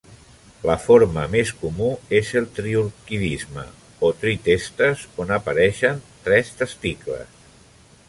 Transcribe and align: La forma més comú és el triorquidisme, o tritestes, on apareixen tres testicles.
La 0.69 0.77
forma 0.85 1.25
més 1.33 1.51
comú 1.59 1.89
és 2.21 2.31
el 2.41 2.47
triorquidisme, 2.55 3.67
o 4.09 4.13
tritestes, 4.25 5.07
on 5.25 5.39
apareixen 5.41 6.05
tres 6.27 6.55
testicles. 6.65 7.43